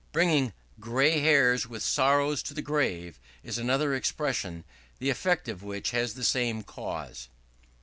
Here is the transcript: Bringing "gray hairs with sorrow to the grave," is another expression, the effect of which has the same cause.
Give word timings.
Bringing 0.11 0.53
"gray 0.79 1.19
hairs 1.19 1.67
with 1.67 1.83
sorrow 1.83 2.35
to 2.35 2.53
the 2.55 2.63
grave," 2.63 3.19
is 3.43 3.59
another 3.59 3.93
expression, 3.93 4.63
the 4.97 5.11
effect 5.11 5.47
of 5.47 5.61
which 5.61 5.91
has 5.91 6.15
the 6.15 6.23
same 6.23 6.63
cause. 6.63 7.27